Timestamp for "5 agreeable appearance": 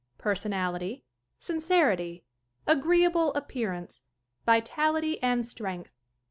2.65-3.93